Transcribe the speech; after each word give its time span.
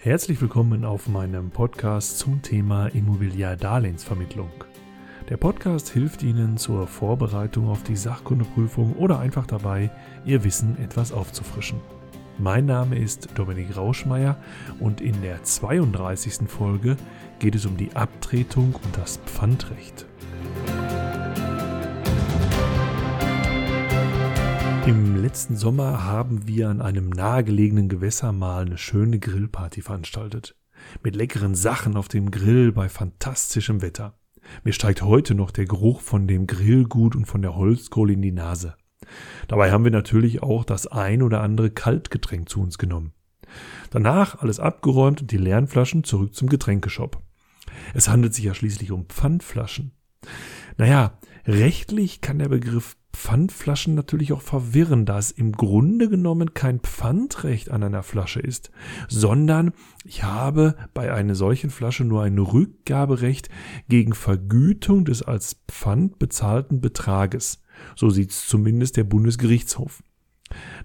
Herzlich 0.00 0.40
willkommen 0.40 0.84
auf 0.84 1.08
meinem 1.08 1.50
Podcast 1.50 2.20
zum 2.20 2.40
Thema 2.40 2.86
Immobiliardarlehensvermittlung. 2.86 4.52
Der 5.28 5.36
Podcast 5.36 5.88
hilft 5.88 6.22
Ihnen 6.22 6.56
zur 6.56 6.86
Vorbereitung 6.86 7.68
auf 7.68 7.82
die 7.82 7.96
Sachkundeprüfung 7.96 8.92
oder 8.92 9.18
einfach 9.18 9.44
dabei, 9.44 9.90
Ihr 10.24 10.44
Wissen 10.44 10.78
etwas 10.78 11.10
aufzufrischen. 11.10 11.80
Mein 12.38 12.66
Name 12.66 12.96
ist 12.96 13.30
Dominik 13.34 13.76
Rauschmeier 13.76 14.40
und 14.78 15.00
in 15.00 15.20
der 15.20 15.42
32. 15.42 16.48
Folge 16.48 16.96
geht 17.40 17.56
es 17.56 17.66
um 17.66 17.76
die 17.76 17.96
Abtretung 17.96 18.76
und 18.76 18.96
das 18.96 19.16
Pfandrecht. 19.26 20.06
Im 24.88 25.16
letzten 25.16 25.54
Sommer 25.54 26.04
haben 26.04 26.48
wir 26.48 26.70
an 26.70 26.80
einem 26.80 27.10
nahegelegenen 27.10 27.90
Gewässer 27.90 28.32
mal 28.32 28.64
eine 28.64 28.78
schöne 28.78 29.18
Grillparty 29.18 29.82
veranstaltet. 29.82 30.56
Mit 31.02 31.14
leckeren 31.14 31.54
Sachen 31.54 31.94
auf 31.94 32.08
dem 32.08 32.30
Grill 32.30 32.72
bei 32.72 32.88
fantastischem 32.88 33.82
Wetter. 33.82 34.18
Mir 34.64 34.72
steigt 34.72 35.02
heute 35.02 35.34
noch 35.34 35.50
der 35.50 35.66
Geruch 35.66 36.00
von 36.00 36.26
dem 36.26 36.46
Grillgut 36.46 37.16
und 37.16 37.26
von 37.26 37.42
der 37.42 37.54
Holzkohle 37.54 38.14
in 38.14 38.22
die 38.22 38.32
Nase. 38.32 38.76
Dabei 39.46 39.72
haben 39.72 39.84
wir 39.84 39.90
natürlich 39.90 40.42
auch 40.42 40.64
das 40.64 40.86
ein 40.86 41.20
oder 41.20 41.42
andere 41.42 41.68
Kaltgetränk 41.68 42.48
zu 42.48 42.62
uns 42.62 42.78
genommen. 42.78 43.12
Danach 43.90 44.40
alles 44.40 44.58
abgeräumt 44.58 45.20
und 45.20 45.30
die 45.30 45.36
leeren 45.36 45.66
Flaschen 45.66 46.02
zurück 46.02 46.34
zum 46.34 46.48
Getränkeshop. 46.48 47.20
Es 47.92 48.08
handelt 48.08 48.32
sich 48.32 48.46
ja 48.46 48.54
schließlich 48.54 48.90
um 48.90 49.04
Pfandflaschen. 49.04 49.92
Naja, 50.78 51.18
rechtlich 51.46 52.22
kann 52.22 52.38
der 52.38 52.48
Begriff 52.48 52.96
Pfandflaschen 53.12 53.94
natürlich 53.94 54.32
auch 54.32 54.42
verwirren, 54.42 55.06
da 55.06 55.18
es 55.18 55.30
im 55.30 55.52
Grunde 55.52 56.08
genommen 56.08 56.54
kein 56.54 56.80
Pfandrecht 56.80 57.70
an 57.70 57.82
einer 57.82 58.02
Flasche 58.02 58.40
ist, 58.40 58.70
sondern 59.08 59.72
ich 60.04 60.24
habe 60.24 60.76
bei 60.94 61.12
einer 61.12 61.34
solchen 61.34 61.70
Flasche 61.70 62.04
nur 62.04 62.22
ein 62.22 62.38
Rückgaberecht 62.38 63.48
gegen 63.88 64.12
Vergütung 64.12 65.04
des 65.04 65.22
als 65.22 65.56
Pfand 65.68 66.18
bezahlten 66.18 66.80
Betrages. 66.80 67.62
So 67.96 68.10
sieht's 68.10 68.46
zumindest 68.46 68.96
der 68.96 69.04
Bundesgerichtshof. 69.04 70.02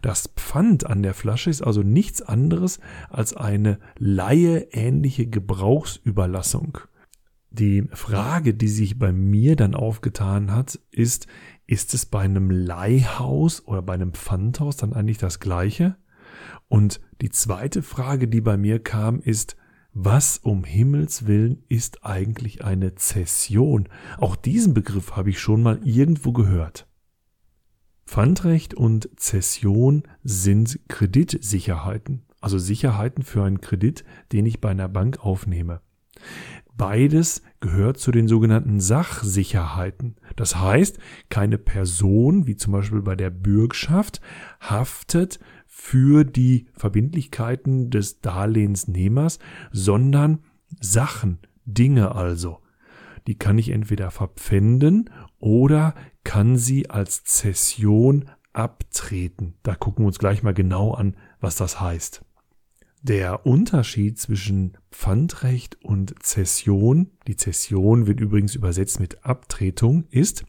Das 0.02 0.30
Pfand 0.36 0.86
an 0.88 1.04
der 1.04 1.14
Flasche 1.14 1.50
ist 1.50 1.62
also 1.62 1.84
nichts 1.84 2.22
anderes 2.22 2.80
als 3.10 3.34
eine 3.34 3.80
laieähnliche 3.98 5.28
Gebrauchsüberlassung. 5.28 6.80
Die 7.54 7.84
Frage, 7.92 8.56
die 8.56 8.68
sich 8.68 8.98
bei 8.98 9.12
mir 9.12 9.56
dann 9.56 9.76
aufgetan 9.76 10.52
hat, 10.52 10.80
ist, 10.90 11.28
ist 11.66 11.94
es 11.94 12.06
bei 12.06 12.22
einem 12.22 12.50
Leihhaus 12.50 13.66
oder 13.66 13.82
bei 13.82 13.94
einem 13.94 14.14
Pfandhaus 14.14 14.78
dann 14.78 14.94
eigentlich 14.94 15.18
das 15.18 15.40
gleiche? 15.40 15.96
Und 16.68 17.00
die 17.22 17.30
zweite 17.30 17.84
Frage, 17.84 18.28
die 18.28 18.42
bei 18.42 18.58
mir 18.58 18.82
kam, 18.82 19.20
ist, 19.20 19.56
was 19.94 20.40
um 20.40 20.64
Himmels 20.64 21.28
willen 21.28 21.64
ist 21.70 22.04
eigentlich 22.04 22.64
eine 22.64 22.96
Zession? 22.96 23.88
Auch 24.18 24.36
diesen 24.36 24.74
Begriff 24.74 25.16
habe 25.16 25.30
ich 25.30 25.40
schon 25.40 25.62
mal 25.62 25.80
irgendwo 25.84 26.32
gehört. 26.32 26.88
Pfandrecht 28.06 28.74
und 28.74 29.10
Zession 29.16 30.04
sind 30.24 30.80
Kreditsicherheiten, 30.88 32.26
also 32.42 32.58
Sicherheiten 32.58 33.24
für 33.24 33.44
einen 33.44 33.62
Kredit, 33.62 34.04
den 34.32 34.46
ich 34.46 34.60
bei 34.60 34.70
einer 34.70 34.90
Bank 34.90 35.24
aufnehme. 35.24 35.82
Beides 36.76 37.44
gehört 37.60 37.98
zu 37.98 38.12
den 38.12 38.28
sogenannten 38.28 38.80
Sachsicherheiten. 38.80 40.16
Das 40.36 40.56
heißt, 40.56 40.98
keine 41.30 41.58
Person, 41.58 42.48
wie 42.48 42.56
zum 42.56 42.74
Beispiel 42.74 43.02
bei 43.02 43.16
der 43.16 43.30
Bürgschaft, 43.30 44.22
haftet 44.60 45.40
für 45.68 46.24
die 46.24 46.68
Verbindlichkeiten 46.74 47.90
des 47.90 48.22
Darlehensnehmers, 48.22 49.40
sondern 49.72 50.40
Sachen, 50.80 51.40
Dinge 51.66 52.16
also. 52.16 52.60
Die 53.28 53.38
kann 53.38 53.58
ich 53.58 53.70
entweder 53.70 54.12
verpfänden 54.12 55.10
oder 55.40 55.96
kann 56.24 56.58
sie 56.58 56.90
als 56.90 57.24
Zession 57.24 58.30
abtreten. 58.52 59.56
Da 59.64 59.76
gucken 59.76 60.04
wir 60.04 60.08
uns 60.08 60.20
gleich 60.20 60.44
mal 60.44 60.54
genau 60.54 60.94
an, 60.94 61.18
was 61.40 61.56
das 61.56 61.80
heißt. 61.80 62.24
Der 63.04 63.46
Unterschied 63.46 64.18
zwischen 64.18 64.78
Pfandrecht 64.90 65.78
und 65.84 66.16
Zession, 66.24 67.12
die 67.28 67.36
Zession 67.36 68.08
wird 68.08 68.22
übrigens 68.22 68.56
übersetzt 68.56 69.02
mit 69.02 69.26
Abtretung, 69.26 70.06
ist, 70.10 70.46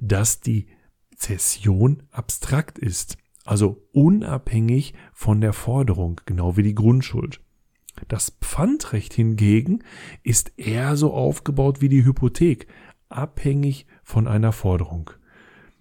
dass 0.00 0.40
die 0.40 0.66
Zession 1.14 2.02
abstrakt 2.10 2.80
ist, 2.80 3.16
also 3.44 3.86
unabhängig 3.92 4.94
von 5.12 5.40
der 5.40 5.52
Forderung, 5.52 6.20
genau 6.26 6.56
wie 6.56 6.64
die 6.64 6.74
Grundschuld. 6.74 7.40
Das 8.08 8.36
Pfandrecht 8.40 9.14
hingegen 9.14 9.84
ist 10.24 10.52
eher 10.56 10.96
so 10.96 11.12
aufgebaut 11.12 11.80
wie 11.80 11.88
die 11.88 12.04
Hypothek, 12.04 12.66
abhängig 13.08 13.86
von 14.02 14.26
einer 14.26 14.50
Forderung. 14.50 15.10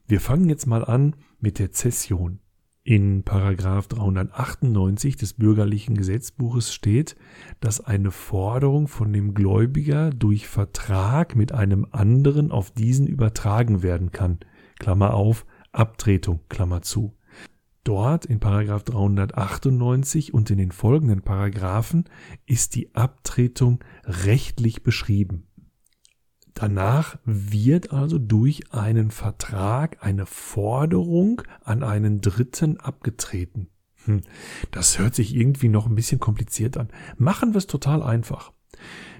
Wir 0.05 0.21
fangen 0.21 0.47
jetzt 0.47 0.67
mal 0.67 0.85
an 0.85 1.15
mit 1.39 1.57
der 1.57 1.71
Zession. 1.71 2.37
In 2.85 3.23
Paragraph 3.23 3.87
398 3.87 5.15
des 5.15 5.35
bürgerlichen 5.35 5.95
Gesetzbuches 5.95 6.73
steht, 6.73 7.15
dass 7.61 7.79
eine 7.79 8.11
Forderung 8.11 8.89
von 8.89 9.13
dem 9.13 9.33
Gläubiger 9.33 10.09
durch 10.09 10.49
Vertrag 10.49 11.37
mit 11.37 11.53
einem 11.53 11.87
anderen 11.91 12.51
auf 12.51 12.71
diesen 12.71 13.07
übertragen 13.07 13.83
werden 13.83 14.11
kann. 14.11 14.39
Klammer 14.79 15.13
auf, 15.13 15.45
Abtretung, 15.71 16.41
Klammer 16.49 16.81
zu. 16.81 17.15
Dort 17.85 18.25
in 18.25 18.41
Paragraph 18.41 18.83
398 18.83 20.33
und 20.33 20.51
in 20.51 20.57
den 20.57 20.71
folgenden 20.71 21.21
Paragraphen 21.21 22.03
ist 22.45 22.75
die 22.75 22.93
Abtretung 22.95 23.79
rechtlich 24.03 24.83
beschrieben. 24.83 25.47
Danach 26.53 27.17
wird 27.25 27.91
also 27.91 28.19
durch 28.19 28.71
einen 28.71 29.11
Vertrag 29.11 29.97
eine 30.01 30.25
Forderung 30.25 31.41
an 31.63 31.83
einen 31.83 32.21
Dritten 32.21 32.77
abgetreten. 32.77 33.69
Hm, 34.05 34.21
das 34.71 34.99
hört 34.99 35.15
sich 35.15 35.35
irgendwie 35.35 35.69
noch 35.69 35.87
ein 35.87 35.95
bisschen 35.95 36.19
kompliziert 36.19 36.77
an. 36.77 36.89
Machen 37.17 37.53
wir 37.53 37.57
es 37.57 37.67
total 37.67 38.03
einfach. 38.03 38.51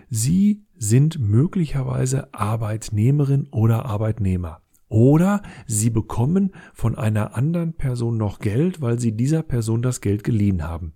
Sie 0.09 0.65
sind 0.77 1.17
möglicherweise 1.19 2.33
Arbeitnehmerin 2.33 3.47
oder 3.49 3.85
Arbeitnehmer. 3.85 4.61
Oder 4.89 5.41
Sie 5.65 5.89
bekommen 5.89 6.51
von 6.75 6.95
einer 6.95 7.35
anderen 7.35 7.73
Person 7.73 8.17
noch 8.17 8.37
Geld, 8.37 8.79
weil 8.79 8.99
Sie 8.99 9.13
dieser 9.13 9.41
Person 9.41 9.81
das 9.81 10.01
Geld 10.01 10.23
geliehen 10.23 10.61
haben. 10.61 10.93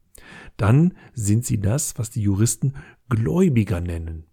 Dann 0.56 0.94
sind 1.14 1.46
Sie 1.46 1.60
das, 1.60 1.98
was 1.98 2.12
die 2.12 2.22
Juristen 2.22 2.74
Gläubiger 3.10 3.82
nennen. 3.82 4.26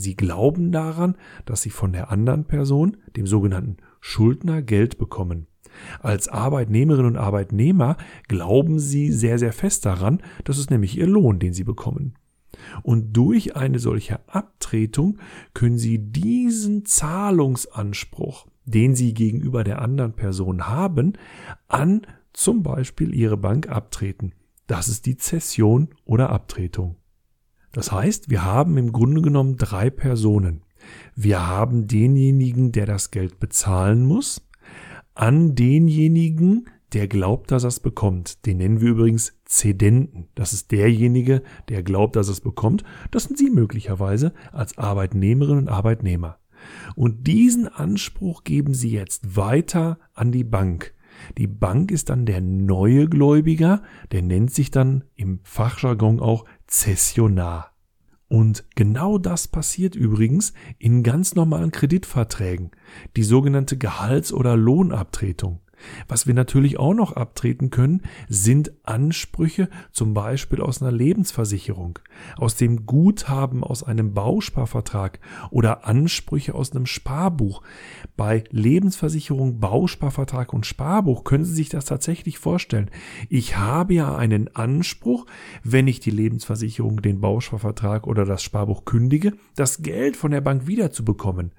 Sie 0.00 0.16
glauben 0.16 0.72
daran, 0.72 1.16
dass 1.44 1.62
Sie 1.62 1.70
von 1.70 1.92
der 1.92 2.10
anderen 2.10 2.44
Person, 2.44 2.96
dem 3.16 3.26
sogenannten 3.26 3.76
Schuldner, 4.00 4.62
Geld 4.62 4.98
bekommen. 4.98 5.46
Als 6.00 6.28
Arbeitnehmerinnen 6.28 7.12
und 7.12 7.16
Arbeitnehmer 7.16 7.96
glauben 8.28 8.78
Sie 8.78 9.12
sehr, 9.12 9.38
sehr 9.38 9.52
fest 9.52 9.86
daran, 9.86 10.20
das 10.44 10.58
ist 10.58 10.70
nämlich 10.70 10.98
Ihr 10.98 11.06
Lohn, 11.06 11.38
den 11.38 11.52
Sie 11.52 11.64
bekommen. 11.64 12.14
Und 12.82 13.12
durch 13.12 13.56
eine 13.56 13.78
solche 13.78 14.28
Abtretung 14.28 15.18
können 15.54 15.78
Sie 15.78 15.98
diesen 15.98 16.84
Zahlungsanspruch, 16.84 18.46
den 18.64 18.94
Sie 18.94 19.14
gegenüber 19.14 19.64
der 19.64 19.80
anderen 19.80 20.14
Person 20.14 20.66
haben, 20.66 21.14
an 21.68 22.06
zum 22.32 22.62
Beispiel 22.62 23.14
Ihre 23.14 23.36
Bank 23.36 23.68
abtreten. 23.68 24.32
Das 24.66 24.88
ist 24.88 25.06
die 25.06 25.16
Zession 25.16 25.88
oder 26.04 26.30
Abtretung. 26.30 26.96
Das 27.72 27.92
heißt, 27.92 28.30
wir 28.30 28.44
haben 28.44 28.76
im 28.76 28.92
Grunde 28.92 29.22
genommen 29.22 29.56
drei 29.56 29.90
Personen. 29.90 30.62
Wir 31.14 31.46
haben 31.46 31.86
denjenigen, 31.86 32.72
der 32.72 32.86
das 32.86 33.10
Geld 33.10 33.38
bezahlen 33.38 34.04
muss, 34.04 34.46
an 35.14 35.54
denjenigen, 35.54 36.68
der 36.92 37.06
glaubt, 37.06 37.50
dass 37.50 37.64
er 37.64 37.68
es 37.68 37.80
bekommt. 37.80 38.44
Den 38.46 38.58
nennen 38.58 38.80
wir 38.80 38.90
übrigens 38.90 39.34
Zedenten. 39.44 40.28
Das 40.34 40.52
ist 40.52 40.72
derjenige, 40.72 41.42
der 41.68 41.82
glaubt, 41.82 42.16
dass 42.16 42.28
er 42.28 42.32
es 42.32 42.40
bekommt. 42.40 42.84
Das 43.10 43.24
sind 43.24 43.38
Sie 43.38 43.50
möglicherweise 43.50 44.32
als 44.52 44.76
Arbeitnehmerinnen 44.78 45.58
und 45.58 45.68
Arbeitnehmer. 45.68 46.38
Und 46.96 47.26
diesen 47.26 47.68
Anspruch 47.68 48.44
geben 48.44 48.74
Sie 48.74 48.90
jetzt 48.90 49.36
weiter 49.36 49.98
an 50.14 50.32
die 50.32 50.44
Bank. 50.44 50.94
Die 51.38 51.46
Bank 51.46 51.90
ist 51.90 52.08
dann 52.08 52.26
der 52.26 52.40
neue 52.40 53.08
Gläubiger, 53.08 53.82
der 54.12 54.22
nennt 54.22 54.52
sich 54.52 54.70
dann 54.70 55.04
im 55.16 55.40
Fachjargon 55.42 56.20
auch 56.20 56.44
Zessionar. 56.66 57.69
Und 58.30 58.64
genau 58.76 59.18
das 59.18 59.48
passiert 59.48 59.96
übrigens 59.96 60.52
in 60.78 61.02
ganz 61.02 61.34
normalen 61.34 61.72
Kreditverträgen, 61.72 62.70
die 63.16 63.24
sogenannte 63.24 63.76
Gehalts- 63.76 64.32
oder 64.32 64.56
Lohnabtretung. 64.56 65.58
Was 66.08 66.26
wir 66.26 66.34
natürlich 66.34 66.78
auch 66.78 66.94
noch 66.94 67.12
abtreten 67.12 67.70
können, 67.70 68.02
sind 68.28 68.72
Ansprüche 68.84 69.68
zum 69.92 70.14
Beispiel 70.14 70.60
aus 70.60 70.82
einer 70.82 70.92
Lebensversicherung, 70.92 71.98
aus 72.36 72.56
dem 72.56 72.86
Guthaben 72.86 73.64
aus 73.64 73.82
einem 73.82 74.14
Bausparvertrag 74.14 75.20
oder 75.50 75.86
Ansprüche 75.86 76.54
aus 76.54 76.72
einem 76.72 76.86
Sparbuch. 76.86 77.62
Bei 78.16 78.44
Lebensversicherung, 78.50 79.60
Bausparvertrag 79.60 80.52
und 80.52 80.66
Sparbuch 80.66 81.24
können 81.24 81.44
Sie 81.44 81.54
sich 81.54 81.68
das 81.68 81.84
tatsächlich 81.84 82.38
vorstellen. 82.38 82.90
Ich 83.28 83.56
habe 83.56 83.94
ja 83.94 84.14
einen 84.16 84.54
Anspruch, 84.54 85.26
wenn 85.62 85.88
ich 85.88 86.00
die 86.00 86.10
Lebensversicherung, 86.10 87.02
den 87.02 87.20
Bausparvertrag 87.20 88.06
oder 88.06 88.24
das 88.24 88.42
Sparbuch 88.42 88.84
kündige, 88.84 89.32
das 89.54 89.82
Geld 89.82 90.16
von 90.16 90.30
der 90.30 90.40
Bank 90.40 90.66
wiederzubekommen. 90.66 91.52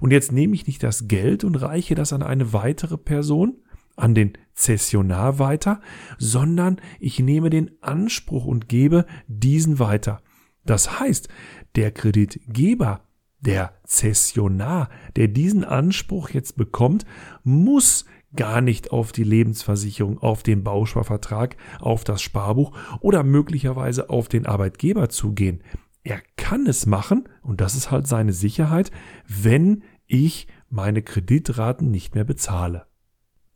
Und 0.00 0.10
jetzt 0.10 0.32
nehme 0.32 0.54
ich 0.54 0.66
nicht 0.66 0.82
das 0.82 1.08
Geld 1.08 1.44
und 1.44 1.56
reiche 1.56 1.94
das 1.94 2.12
an 2.12 2.22
eine 2.22 2.52
weitere 2.52 2.96
Person, 2.96 3.56
an 3.98 4.14
den 4.14 4.32
Zessionar 4.54 5.38
weiter, 5.38 5.80
sondern 6.18 6.80
ich 6.98 7.20
nehme 7.20 7.50
den 7.50 7.70
Anspruch 7.80 8.44
und 8.44 8.68
gebe 8.68 9.06
diesen 9.26 9.78
weiter. 9.78 10.20
Das 10.64 11.00
heißt, 11.00 11.28
der 11.76 11.92
Kreditgeber, 11.92 13.02
der 13.40 13.74
Zessionar, 13.84 14.88
der 15.16 15.28
diesen 15.28 15.64
Anspruch 15.64 16.30
jetzt 16.30 16.56
bekommt, 16.56 17.06
muss 17.44 18.04
gar 18.34 18.60
nicht 18.60 18.90
auf 18.90 19.12
die 19.12 19.24
Lebensversicherung, 19.24 20.18
auf 20.18 20.42
den 20.42 20.64
Bausparvertrag, 20.64 21.56
auf 21.80 22.04
das 22.04 22.20
Sparbuch 22.20 22.76
oder 23.00 23.22
möglicherweise 23.22 24.10
auf 24.10 24.28
den 24.28 24.46
Arbeitgeber 24.46 25.08
zugehen. 25.08 25.62
Er 26.02 26.20
kann 26.36 26.66
es 26.66 26.86
machen, 26.86 27.28
und 27.42 27.60
das 27.60 27.74
ist 27.74 27.90
halt 27.90 28.06
seine 28.06 28.32
Sicherheit, 28.32 28.90
wenn 29.26 29.82
ich 30.06 30.48
meine 30.68 31.02
Kreditraten 31.02 31.90
nicht 31.90 32.14
mehr 32.14 32.24
bezahle. 32.24 32.87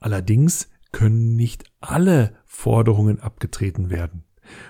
Allerdings 0.03 0.69
können 0.91 1.37
nicht 1.37 1.65
alle 1.81 2.35
Forderungen 2.45 3.21
abgetreten 3.21 3.89
werden. 3.89 4.25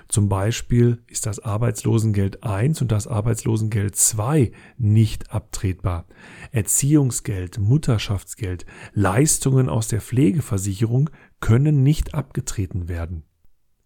Zum 0.08 0.29
Beispiel 0.29 1.02
ist 1.06 1.25
das 1.25 1.40
Arbeitslosengeld 1.40 2.44
1 2.44 2.82
und 2.82 2.93
das 2.93 3.06
Arbeitslosengeld 3.06 3.96
2 3.96 4.52
nicht 4.76 5.32
abtretbar. 5.32 6.06
Erziehungsgeld, 6.50 7.58
Mutterschaftsgeld, 7.58 8.67
Leistungen 8.93 9.70
aus 9.70 9.88
der 9.88 10.02
Pflegeversicherung 10.02 11.08
können 11.40 11.82
nicht 11.82 12.14
abgetreten 12.14 12.88
werden. 12.88 13.25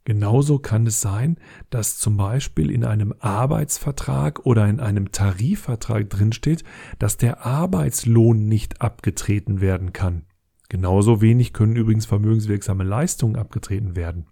Genauso 0.04 0.58
kann 0.58 0.86
es 0.86 1.00
sein, 1.00 1.36
dass 1.70 1.98
zum 1.98 2.16
Beispiel 2.16 2.72
in 2.72 2.84
einem 2.84 3.14
Arbeitsvertrag 3.20 4.44
oder 4.46 4.68
in 4.68 4.80
einem 4.80 5.12
Tarifvertrag 5.12 6.10
drinsteht, 6.10 6.64
dass 6.98 7.16
der 7.16 7.46
Arbeitslohn 7.46 8.46
nicht 8.46 8.80
abgetreten 8.80 9.60
werden 9.60 9.92
kann. 9.92 10.25
Genauso 10.68 11.20
wenig 11.20 11.52
können 11.52 11.76
übrigens 11.76 12.06
vermögenswirksame 12.06 12.84
Leistungen 12.84 13.36
abgetreten 13.36 13.96
werden. 13.96 14.26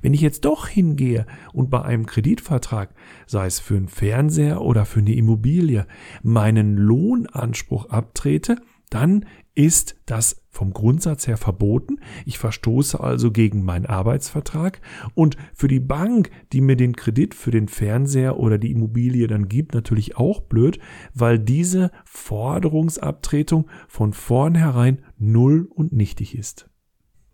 Wenn 0.00 0.14
ich 0.14 0.20
jetzt 0.20 0.44
doch 0.44 0.66
hingehe 0.66 1.26
und 1.52 1.70
bei 1.70 1.82
einem 1.82 2.06
Kreditvertrag, 2.06 2.94
sei 3.26 3.46
es 3.46 3.60
für 3.60 3.76
einen 3.76 3.88
Fernseher 3.88 4.60
oder 4.60 4.84
für 4.84 5.00
eine 5.00 5.14
Immobilie, 5.14 5.86
meinen 6.22 6.76
Lohnanspruch 6.76 7.88
abtrete, 7.90 8.56
dann 8.90 9.26
ist 9.54 9.96
das 10.06 10.41
vom 10.52 10.72
Grundsatz 10.72 11.26
her 11.26 11.38
verboten. 11.38 11.96
Ich 12.26 12.38
verstoße 12.38 13.00
also 13.00 13.32
gegen 13.32 13.64
meinen 13.64 13.86
Arbeitsvertrag 13.86 14.80
und 15.14 15.36
für 15.54 15.66
die 15.66 15.80
Bank, 15.80 16.30
die 16.52 16.60
mir 16.60 16.76
den 16.76 16.94
Kredit 16.94 17.34
für 17.34 17.50
den 17.50 17.68
Fernseher 17.68 18.38
oder 18.38 18.58
die 18.58 18.70
Immobilie 18.70 19.26
dann 19.26 19.48
gibt, 19.48 19.74
natürlich 19.74 20.16
auch 20.16 20.40
blöd, 20.40 20.78
weil 21.14 21.38
diese 21.38 21.90
Forderungsabtretung 22.04 23.68
von 23.88 24.12
vornherein 24.12 25.02
null 25.18 25.68
und 25.70 25.92
nichtig 25.92 26.36
ist. 26.36 26.68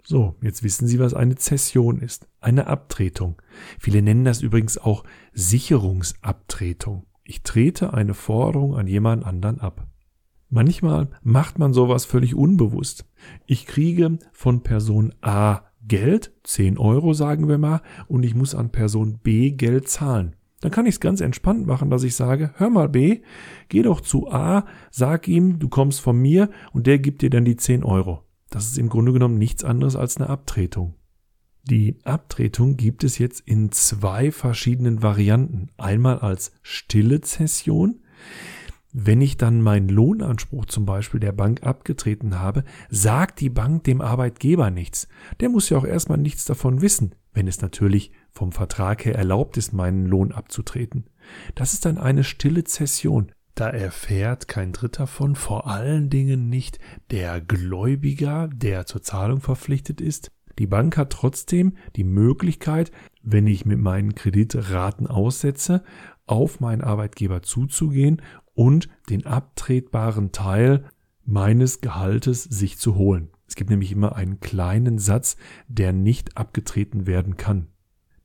So, 0.04 0.36
jetzt 0.40 0.62
wissen 0.62 0.86
Sie, 0.86 1.00
was 1.00 1.12
eine 1.12 1.34
Zession 1.34 1.98
ist. 1.98 2.28
Eine 2.40 2.68
Abtretung. 2.68 3.42
Viele 3.78 4.00
nennen 4.00 4.24
das 4.24 4.40
übrigens 4.40 4.78
auch 4.78 5.04
Sicherungsabtretung. 5.34 7.04
Ich 7.24 7.42
trete 7.42 7.92
eine 7.92 8.14
Forderung 8.14 8.76
an 8.76 8.86
jemand 8.86 9.26
anderen 9.26 9.60
ab. 9.60 9.86
Manchmal 10.50 11.08
macht 11.22 11.58
man 11.58 11.72
sowas 11.72 12.04
völlig 12.04 12.34
unbewusst. 12.34 13.04
Ich 13.46 13.66
kriege 13.66 14.18
von 14.32 14.62
Person 14.62 15.14
A 15.20 15.62
Geld, 15.86 16.32
10 16.44 16.78
Euro 16.78 17.12
sagen 17.12 17.48
wir 17.48 17.58
mal, 17.58 17.82
und 18.08 18.22
ich 18.24 18.34
muss 18.34 18.54
an 18.54 18.70
Person 18.70 19.18
B 19.22 19.50
Geld 19.50 19.88
zahlen. 19.88 20.36
Dann 20.60 20.70
kann 20.72 20.86
ich 20.86 20.96
es 20.96 21.00
ganz 21.00 21.20
entspannt 21.20 21.66
machen, 21.66 21.88
dass 21.88 22.02
ich 22.02 22.16
sage, 22.16 22.52
hör 22.56 22.68
mal 22.68 22.88
B, 22.88 23.20
geh 23.68 23.82
doch 23.82 24.00
zu 24.00 24.30
A, 24.30 24.66
sag 24.90 25.28
ihm, 25.28 25.58
du 25.58 25.68
kommst 25.68 26.00
von 26.00 26.18
mir 26.18 26.50
und 26.72 26.86
der 26.86 26.98
gibt 26.98 27.22
dir 27.22 27.30
dann 27.30 27.44
die 27.44 27.56
10 27.56 27.84
Euro. 27.84 28.24
Das 28.50 28.66
ist 28.66 28.78
im 28.78 28.88
Grunde 28.88 29.12
genommen 29.12 29.38
nichts 29.38 29.62
anderes 29.62 29.94
als 29.94 30.16
eine 30.16 30.28
Abtretung. 30.28 30.94
Die 31.64 31.98
Abtretung 32.04 32.76
gibt 32.76 33.04
es 33.04 33.18
jetzt 33.18 33.40
in 33.40 33.70
zwei 33.72 34.32
verschiedenen 34.32 35.02
Varianten. 35.02 35.68
Einmal 35.76 36.18
als 36.18 36.52
stille 36.62 37.20
Zession. 37.20 38.00
Wenn 38.92 39.20
ich 39.20 39.36
dann 39.36 39.60
meinen 39.60 39.90
Lohnanspruch 39.90 40.64
zum 40.64 40.86
Beispiel 40.86 41.20
der 41.20 41.32
Bank 41.32 41.62
abgetreten 41.62 42.40
habe, 42.40 42.64
sagt 42.88 43.40
die 43.40 43.50
Bank 43.50 43.84
dem 43.84 44.00
Arbeitgeber 44.00 44.70
nichts. 44.70 45.08
Der 45.40 45.50
muss 45.50 45.68
ja 45.68 45.76
auch 45.76 45.84
erstmal 45.84 46.18
nichts 46.18 46.46
davon 46.46 46.80
wissen, 46.80 47.14
wenn 47.34 47.48
es 47.48 47.60
natürlich 47.60 48.12
vom 48.30 48.50
Vertrag 48.50 49.04
her 49.04 49.14
erlaubt 49.14 49.58
ist, 49.58 49.74
meinen 49.74 50.06
Lohn 50.06 50.32
abzutreten. 50.32 51.04
Das 51.54 51.74
ist 51.74 51.84
dann 51.84 51.98
eine 51.98 52.24
stille 52.24 52.64
Zession. 52.64 53.30
Da 53.54 53.68
erfährt 53.68 54.48
kein 54.48 54.72
Dritter 54.72 55.06
von, 55.06 55.34
vor 55.34 55.66
allen 55.66 56.08
Dingen 56.08 56.48
nicht 56.48 56.78
der 57.10 57.42
Gläubiger, 57.42 58.48
der 58.48 58.86
zur 58.86 59.02
Zahlung 59.02 59.40
verpflichtet 59.40 60.00
ist. 60.00 60.30
Die 60.58 60.66
Bank 60.66 60.96
hat 60.96 61.10
trotzdem 61.10 61.76
die 61.96 62.04
Möglichkeit, 62.04 62.90
wenn 63.22 63.46
ich 63.46 63.66
mit 63.66 63.78
meinen 63.78 64.14
Kreditraten 64.14 65.06
aussetze, 65.06 65.82
auf 66.26 66.60
meinen 66.60 66.82
Arbeitgeber 66.82 67.42
zuzugehen 67.42 68.22
und 68.58 68.88
den 69.08 69.24
abtretbaren 69.24 70.32
Teil 70.32 70.90
meines 71.24 71.80
Gehaltes 71.80 72.42
sich 72.42 72.76
zu 72.76 72.96
holen. 72.96 73.30
Es 73.46 73.54
gibt 73.54 73.70
nämlich 73.70 73.92
immer 73.92 74.16
einen 74.16 74.40
kleinen 74.40 74.98
Satz, 74.98 75.36
der 75.68 75.92
nicht 75.92 76.36
abgetreten 76.36 77.06
werden 77.06 77.36
kann. 77.36 77.68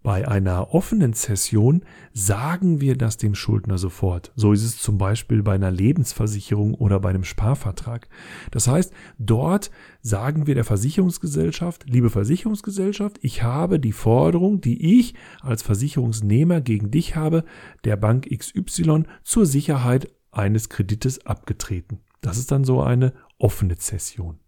Bei 0.02 0.28
einer 0.28 0.74
offenen 0.74 1.14
Zession 1.14 1.84
sagen 2.14 2.82
wir 2.82 2.98
das 2.98 3.18
dem 3.18 3.36
Schuldner 3.36 3.78
sofort. 3.78 4.34
So 4.36 4.54
ist 4.54 4.64
es 4.64 4.80
zum 4.80 4.98
Beispiel 4.98 5.44
bei 5.44 5.54
einer 5.54 5.72
Lebensversicherung 5.72 6.74
oder 6.74 7.00
bei 7.00 7.12
einem 7.12 7.24
Sparvertrag. 7.24 8.10
Das 8.50 8.68
heißt, 8.68 8.92
dort 9.20 9.70
sagen 10.02 10.48
wir 10.48 10.56
der 10.56 10.66
Versicherungsgesellschaft, 10.66 11.86
liebe 11.88 12.10
Versicherungsgesellschaft, 12.10 13.20
ich 13.22 13.44
habe 13.44 13.80
die 13.80 13.94
Forderung, 13.94 14.62
die 14.62 15.00
ich 15.00 15.14
als 15.42 15.62
Versicherungsnehmer 15.62 16.60
gegen 16.60 16.90
dich 16.90 17.16
habe, 17.16 17.46
der 17.86 17.98
Bank 17.98 18.28
XY 18.36 19.04
zur 19.24 19.46
Sicherheit 19.46 20.10
eines 20.34 20.70
Kredites 20.70 21.26
abgetreten. 21.26 22.00
Das 22.22 22.38
ist 22.38 22.52
dann 22.52 22.64
so 22.64 22.82
eine 22.82 23.14
offene 23.38 23.78
Zession. 23.78 24.40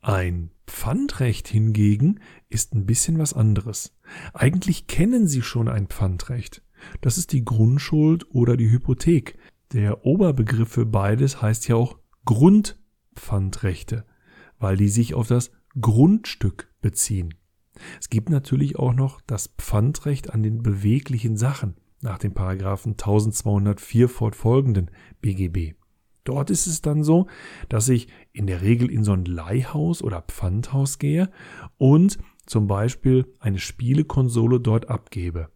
Ein 0.00 0.50
Pfandrecht 0.66 1.46
hingegen 1.46 2.20
ist 2.48 2.74
ein 2.74 2.86
bisschen 2.86 3.18
was 3.18 3.34
anderes. 3.34 3.96
Eigentlich 4.32 4.86
kennen 4.86 5.28
Sie 5.28 5.42
schon 5.42 5.68
ein 5.68 5.86
Pfandrecht. 5.86 6.62
Das 7.00 7.18
ist 7.18 7.32
die 7.32 7.44
Grundschuld 7.44 8.26
oder 8.30 8.56
die 8.56 8.70
Hypothek. 8.70 9.38
Der 9.72 10.04
Oberbegriff 10.04 10.70
für 10.70 10.86
beides 10.86 11.40
heißt 11.40 11.68
ja 11.68 11.76
auch 11.76 11.98
Grundpfandrechte, 12.24 14.04
weil 14.58 14.76
die 14.76 14.88
sich 14.88 15.14
auf 15.14 15.28
das 15.28 15.52
Grundstück 15.80 16.72
beziehen. 16.80 17.34
Es 18.00 18.10
gibt 18.10 18.28
natürlich 18.28 18.76
auch 18.76 18.94
noch 18.94 19.20
das 19.22 19.48
Pfandrecht 19.58 20.30
an 20.30 20.42
den 20.42 20.62
beweglichen 20.62 21.36
Sachen 21.36 21.76
nach 22.02 22.18
dem 22.18 22.34
Paragraphen 22.34 22.92
1204 22.92 24.08
fortfolgenden 24.08 24.90
BGB. 25.22 25.74
Dort 26.24 26.50
ist 26.50 26.66
es 26.66 26.82
dann 26.82 27.02
so, 27.02 27.26
dass 27.68 27.88
ich 27.88 28.08
in 28.32 28.46
der 28.46 28.62
Regel 28.62 28.90
in 28.90 29.02
so 29.02 29.12
ein 29.12 29.24
Leihhaus 29.24 30.02
oder 30.02 30.22
Pfandhaus 30.22 30.98
gehe 30.98 31.30
und 31.78 32.18
zum 32.46 32.66
Beispiel 32.66 33.26
eine 33.40 33.58
Spielekonsole 33.58 34.60
dort 34.60 34.88
abgebe. 34.88 35.48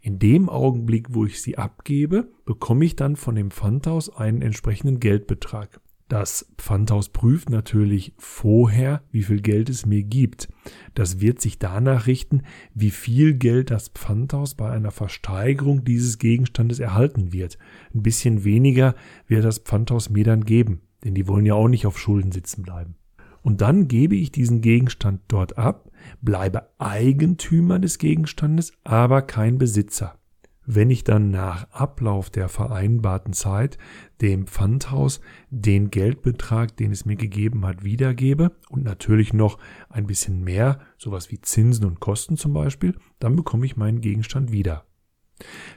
In 0.00 0.18
dem 0.18 0.48
Augenblick, 0.48 1.14
wo 1.14 1.24
ich 1.24 1.40
sie 1.40 1.56
abgebe, 1.56 2.32
bekomme 2.44 2.84
ich 2.84 2.96
dann 2.96 3.14
von 3.14 3.34
dem 3.34 3.50
Pfandhaus 3.50 4.14
einen 4.14 4.42
entsprechenden 4.42 4.98
Geldbetrag. 4.98 5.80
Das 6.12 6.46
Pfandhaus 6.58 7.08
prüft 7.08 7.48
natürlich 7.48 8.12
vorher, 8.18 9.02
wie 9.12 9.22
viel 9.22 9.40
Geld 9.40 9.70
es 9.70 9.86
mir 9.86 10.02
gibt. 10.02 10.50
Das 10.92 11.20
wird 11.22 11.40
sich 11.40 11.58
danach 11.58 12.06
richten, 12.06 12.42
wie 12.74 12.90
viel 12.90 13.32
Geld 13.32 13.70
das 13.70 13.88
Pfandhaus 13.88 14.54
bei 14.54 14.70
einer 14.70 14.90
Versteigerung 14.90 15.86
dieses 15.86 16.18
Gegenstandes 16.18 16.80
erhalten 16.80 17.32
wird. 17.32 17.56
Ein 17.94 18.02
bisschen 18.02 18.44
weniger 18.44 18.94
wird 19.26 19.46
das 19.46 19.60
Pfandhaus 19.60 20.10
mir 20.10 20.24
dann 20.24 20.44
geben, 20.44 20.82
denn 21.02 21.14
die 21.14 21.26
wollen 21.28 21.46
ja 21.46 21.54
auch 21.54 21.68
nicht 21.68 21.86
auf 21.86 21.98
Schulden 21.98 22.30
sitzen 22.30 22.62
bleiben. 22.62 22.96
Und 23.40 23.62
dann 23.62 23.88
gebe 23.88 24.14
ich 24.14 24.30
diesen 24.30 24.60
Gegenstand 24.60 25.22
dort 25.28 25.56
ab, 25.56 25.90
bleibe 26.20 26.68
Eigentümer 26.78 27.78
des 27.78 27.96
Gegenstandes, 27.96 28.74
aber 28.84 29.22
kein 29.22 29.56
Besitzer. 29.56 30.18
Wenn 30.64 30.90
ich 30.90 31.02
dann 31.02 31.30
nach 31.30 31.68
Ablauf 31.70 32.30
der 32.30 32.48
vereinbarten 32.48 33.32
Zeit 33.32 33.78
dem 34.20 34.46
Pfandhaus 34.46 35.20
den 35.50 35.90
Geldbetrag, 35.90 36.76
den 36.76 36.92
es 36.92 37.04
mir 37.04 37.16
gegeben 37.16 37.66
hat, 37.66 37.82
wiedergebe 37.82 38.52
und 38.68 38.84
natürlich 38.84 39.32
noch 39.32 39.58
ein 39.88 40.06
bisschen 40.06 40.44
mehr, 40.44 40.78
sowas 40.98 41.30
wie 41.30 41.40
Zinsen 41.40 41.84
und 41.84 41.98
Kosten 41.98 42.36
zum 42.36 42.52
Beispiel, 42.52 42.96
dann 43.18 43.34
bekomme 43.34 43.66
ich 43.66 43.76
meinen 43.76 44.00
Gegenstand 44.00 44.52
wieder. 44.52 44.84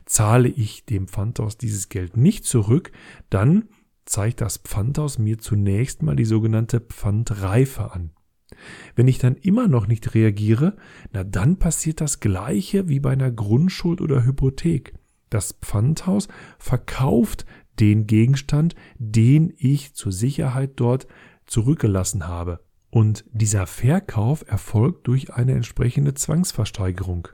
Zahle 0.06 0.50
ich 0.50 0.86
dem 0.86 1.08
Pfandhaus 1.08 1.58
dieses 1.58 1.90
Geld 1.90 2.16
nicht 2.16 2.46
zurück, 2.46 2.92
dann 3.32 3.70
zeigt 4.06 4.42
das 4.42 4.58
Pfandhaus 4.58 5.18
mir 5.18 5.40
zunächst 5.40 6.04
mal 6.04 6.16
die 6.16 6.26
sogenannte 6.26 6.80
Pfandreife 6.80 7.92
an. 7.92 8.12
Wenn 8.96 9.08
ich 9.08 9.18
dann 9.18 9.36
immer 9.36 9.68
noch 9.68 9.88
nicht 9.88 10.14
reagiere, 10.14 10.76
na 11.12 11.24
dann 11.24 11.58
passiert 11.58 12.02
das 12.02 12.20
gleiche 12.20 12.88
wie 12.88 13.00
bei 13.00 13.12
einer 13.12 13.32
Grundschuld 13.32 14.02
oder 14.02 14.24
Hypothek. 14.24 14.94
Das 15.30 15.54
Pfandhaus 15.54 16.28
verkauft 16.60 17.46
den 17.80 18.08
Gegenstand, 18.08 18.76
den 18.98 19.54
ich 19.58 19.94
zur 19.94 20.12
Sicherheit 20.12 20.74
dort 20.76 21.08
zurückgelassen 21.46 22.28
habe. 22.28 22.62
Und 22.90 23.26
dieser 23.32 23.68
Verkauf 23.68 24.46
erfolgt 24.48 25.08
durch 25.08 25.34
eine 25.34 25.54
entsprechende 25.54 26.14
Zwangsversteigerung. 26.14 27.28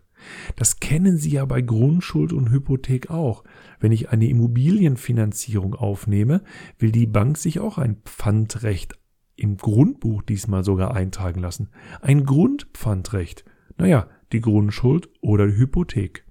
Das 0.56 0.80
kennen 0.80 1.18
Sie 1.18 1.32
ja 1.32 1.46
bei 1.46 1.62
Grundschuld 1.62 2.34
und 2.34 2.52
Hypothek 2.52 3.10
auch. 3.10 3.44
Wenn 3.80 3.92
ich 3.92 4.10
eine 4.10 4.28
Immobilienfinanzierung 4.28 5.76
aufnehme, 5.76 6.44
will 6.80 6.92
die 6.92 7.08
Bank 7.08 7.38
sich 7.38 7.60
auch 7.60 7.78
ein 7.78 7.98
Pfandrecht 8.06 8.98
im 9.42 9.58
Grundbuch 9.58 10.22
diesmal 10.22 10.64
sogar 10.64 10.94
eintragen 10.94 11.42
lassen. 11.42 11.70
Ein 12.02 12.26
Grundpfandrecht. 12.26 13.44
Naja, 13.78 14.08
die 14.32 14.42
Grundschuld 14.42 15.10
oder 15.22 15.48
die 15.48 15.58
Hypothek. 15.58 16.26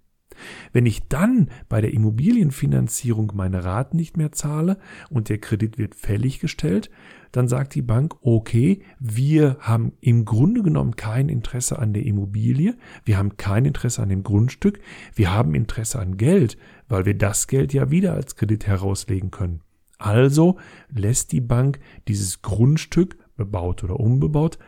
Wenn 0.73 0.87
ich 0.87 1.09
dann 1.09 1.51
bei 1.69 1.81
der 1.81 1.93
Immobilienfinanzierung 1.93 3.33
meine 3.35 3.65
Raten 3.65 3.97
nicht 3.97 4.17
mehr 4.17 4.33
zahle 4.33 4.79
und 5.11 5.29
der 5.29 5.39
Kredit 5.39 5.77
wird 5.77 5.95
fällig 5.95 6.41
gestellt, 6.41 6.91
dann 7.33 7.47
sagt 7.47 7.75
die 7.75 7.83
Bank, 7.83 8.15
okay, 8.23 8.83
wir 8.99 9.57
haben 9.61 9.93
im 10.01 10.25
Grunde 10.25 10.63
genommen 10.63 10.97
kein 10.97 11.29
Interesse 11.29 11.79
an 11.79 11.93
der 11.93 12.07
Immobilie, 12.07 12.77
wir 13.05 13.19
haben 13.19 13.37
kein 13.37 13.65
Interesse 13.67 14.03
an 14.03 14.09
dem 14.09 14.23
Grundstück, 14.23 14.81
wir 15.15 15.33
haben 15.33 15.55
Interesse 15.55 15.99
an 15.99 16.17
Geld, 16.17 16.57
weil 16.89 17.05
wir 17.07 17.17
das 17.17 17.47
Geld 17.47 17.73
ja 17.73 17.91
wieder 17.91 18.15
als 18.15 18.37
Kredit 18.37 18.67
herauslegen 18.67 19.31
können. 19.31 19.61
Also 20.01 20.59
lässt 20.89 21.31
die 21.33 21.43
Bank 21.43 21.79
dieses 22.09 22.41
Grundstück, 22.41 23.19
bebaut 23.37 23.85
oder 23.85 24.01
unbebaut, 24.01 24.59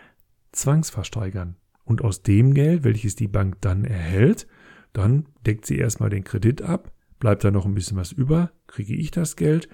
zwangsversteigern. 0.52 1.56
Und 1.84 2.04
aus 2.04 2.22
dem 2.22 2.52
Geld, 2.52 2.84
welches 2.84 3.16
die 3.16 3.28
Bank 3.28 3.56
dann 3.62 3.84
erhält, 3.84 4.46
dann 4.92 5.26
deckt 5.46 5.64
sie 5.64 5.78
erstmal 5.78 6.10
den 6.10 6.24
Kredit 6.24 6.60
ab, 6.60 6.92
bleibt 7.18 7.44
da 7.44 7.50
noch 7.50 7.64
ein 7.64 7.74
bisschen 7.74 7.96
was 7.96 8.12
über, 8.12 8.52
kriege 8.66 8.94
ich 8.94 9.10
das 9.10 9.36
Geld, 9.36 9.70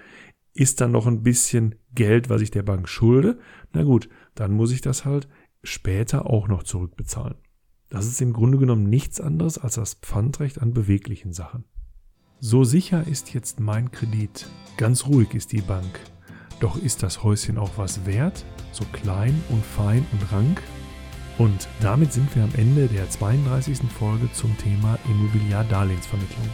ist 0.54 0.80
dann 0.80 0.92
noch 0.92 1.08
ein 1.08 1.24
bisschen 1.24 1.74
Geld, 1.92 2.30
was 2.30 2.40
ich 2.40 2.52
der 2.52 2.62
Bank 2.62 2.88
schulde, 2.88 3.38
na 3.72 3.82
gut, 3.82 4.08
dann 4.36 4.52
muss 4.52 4.70
ich 4.70 4.80
das 4.80 5.04
halt 5.04 5.28
später 5.64 6.26
auch 6.26 6.46
noch 6.46 6.62
zurückbezahlen. 6.62 7.36
Das 7.88 8.06
ist 8.06 8.20
im 8.20 8.32
Grunde 8.32 8.58
genommen 8.58 8.88
nichts 8.88 9.20
anderes 9.20 9.58
als 9.58 9.74
das 9.74 9.94
Pfandrecht 9.94 10.62
an 10.62 10.72
beweglichen 10.72 11.32
Sachen. 11.32 11.64
So 12.40 12.62
sicher 12.62 13.04
ist 13.04 13.35
jetzt 13.35 13.59
mein 13.59 13.90
Kredit, 13.90 14.47
ganz 14.76 15.07
ruhig 15.07 15.35
ist 15.35 15.50
die 15.50 15.61
Bank. 15.61 15.99
Doch 16.61 16.80
ist 16.80 17.02
das 17.02 17.25
Häuschen 17.25 17.59
auch 17.59 17.73
was 17.75 18.07
wert, 18.07 18.45
so 18.71 18.85
klein 18.92 19.42
und 19.49 19.64
fein 19.64 20.07
und 20.12 20.33
rank? 20.33 20.62
Und 21.38 21.66
damit 21.80 22.12
sind 22.12 22.33
wir 22.37 22.45
am 22.45 22.54
Ende 22.57 22.87
der 22.87 23.11
32. 23.11 23.78
Folge 23.99 24.30
zum 24.35 24.57
Thema 24.57 25.00
Immobiliardarlehensvermittlung. 25.07 26.49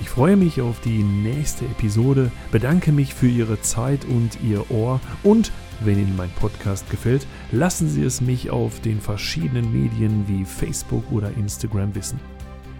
Ich 0.00 0.08
freue 0.08 0.38
mich 0.38 0.62
auf 0.62 0.80
die 0.80 1.02
nächste 1.02 1.66
Episode, 1.66 2.32
bedanke 2.50 2.90
mich 2.90 3.12
für 3.12 3.28
Ihre 3.28 3.60
Zeit 3.60 4.06
und 4.06 4.42
Ihr 4.42 4.70
Ohr 4.70 5.02
und 5.22 5.52
wenn 5.80 5.98
Ihnen 5.98 6.16
mein 6.16 6.30
Podcast 6.30 6.88
gefällt, 6.88 7.26
lassen 7.52 7.90
Sie 7.90 8.04
es 8.04 8.22
mich 8.22 8.48
auf 8.48 8.80
den 8.80 9.02
verschiedenen 9.02 9.70
Medien 9.70 10.26
wie 10.28 10.46
Facebook 10.46 11.04
oder 11.12 11.30
Instagram 11.36 11.94
wissen. 11.94 12.18